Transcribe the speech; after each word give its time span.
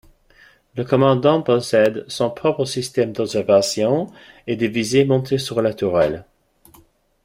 Le 0.75 0.83
commandant 0.83 1.43
possède 1.43 2.05
son 2.07 2.31
propre 2.31 2.65
système 2.65 3.11
d'observation 3.13 4.07
et 4.47 4.55
de 4.55 4.65
visée 4.65 5.05
monté 5.05 5.37
sur 5.37 5.61
la 5.61 5.75
tourelle. 5.75 6.25